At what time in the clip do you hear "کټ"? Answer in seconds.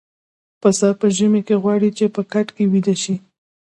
2.31-2.47